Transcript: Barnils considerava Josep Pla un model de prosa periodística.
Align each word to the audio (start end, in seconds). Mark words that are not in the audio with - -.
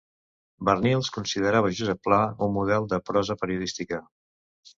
Barnils 0.69 1.11
considerava 1.17 1.71
Josep 1.81 2.01
Pla 2.07 2.19
un 2.47 2.57
model 2.57 2.89
de 2.95 3.01
prosa 3.11 3.37
periodística. 3.45 4.03